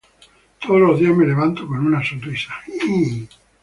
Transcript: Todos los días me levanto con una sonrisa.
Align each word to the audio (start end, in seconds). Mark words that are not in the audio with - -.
Todos 0.59 0.79
los 0.81 0.99
días 0.99 1.15
me 1.15 1.27
levanto 1.27 1.67
con 1.67 1.85
una 1.85 2.03
sonrisa. 2.03 2.55